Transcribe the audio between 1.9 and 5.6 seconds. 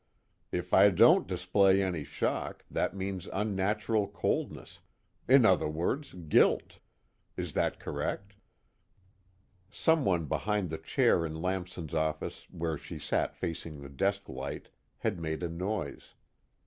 shock, that means unnatural coldness; in